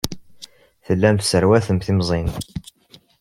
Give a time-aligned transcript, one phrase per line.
[0.85, 2.27] Tellam tesserwatem timẓin.